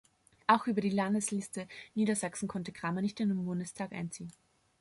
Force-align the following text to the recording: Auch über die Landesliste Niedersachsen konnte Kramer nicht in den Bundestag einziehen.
Auch 0.47 0.65
über 0.65 0.81
die 0.81 0.89
Landesliste 0.89 1.67
Niedersachsen 1.93 2.47
konnte 2.47 2.71
Kramer 2.71 3.01
nicht 3.03 3.19
in 3.19 3.29
den 3.29 3.45
Bundestag 3.45 3.91
einziehen. 3.91 4.33